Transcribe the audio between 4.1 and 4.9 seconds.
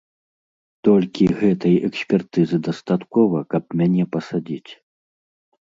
пасадзіць.